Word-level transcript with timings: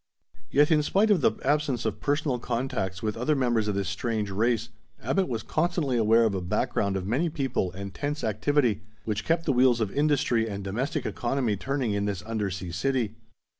Yet, 0.49 0.71
in 0.71 0.81
spite 0.81 1.11
of 1.11 1.21
the 1.21 1.33
absence 1.45 1.85
of 1.85 1.99
personal 1.99 2.39
contacts 2.39 3.03
with 3.03 3.15
other 3.15 3.35
members 3.35 3.67
of 3.67 3.75
this 3.75 3.87
strange 3.87 4.31
race, 4.31 4.69
Abbot 5.03 5.27
was 5.27 5.43
constantly 5.43 5.95
aware 5.95 6.23
of 6.23 6.33
a 6.33 6.41
background 6.41 6.97
of 6.97 7.05
many 7.05 7.29
people 7.29 7.71
and 7.73 7.93
tense 7.93 8.23
activity, 8.23 8.81
which 9.05 9.23
kept 9.25 9.45
the 9.45 9.53
wheels 9.53 9.79
of 9.79 9.91
industry 9.91 10.49
and 10.49 10.63
domestic 10.63 11.05
economy 11.05 11.55
turning 11.55 11.91
in 11.93 12.05
this 12.05 12.23
undersea 12.23 12.71
city. 12.71 13.13